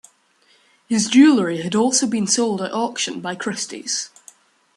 [0.89, 4.09] His jewelry has also been sold at auction by Christie's.